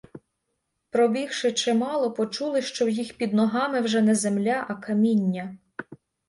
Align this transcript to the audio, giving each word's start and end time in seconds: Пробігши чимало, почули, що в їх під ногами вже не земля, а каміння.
Пробігши 0.89 1.51
чимало, 1.51 2.11
почули, 2.11 2.61
що 2.61 2.85
в 2.85 2.89
їх 2.89 3.17
під 3.17 3.33
ногами 3.33 3.81
вже 3.81 4.01
не 4.01 4.15
земля, 4.15 4.65
а 4.69 4.73
каміння. 4.75 5.57